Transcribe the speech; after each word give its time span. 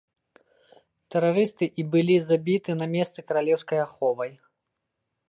Тэрарысты 1.15 1.65
і 1.83 1.85
былі 1.95 2.15
забіты 2.29 2.71
на 2.81 2.87
месцы 2.97 3.19
каралеўскай 3.33 3.79
аховай. 3.87 4.31